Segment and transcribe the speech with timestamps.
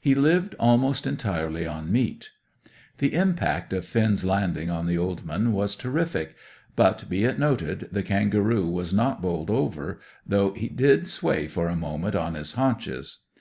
[0.00, 2.30] He lived almost entirely on meat.
[2.98, 6.34] The impact of Finn's landing on the old man was terrific;
[6.74, 11.68] but, be it noted, the kangaroo was not bowled over, though he did sway for
[11.68, 13.18] a moment on his haunches.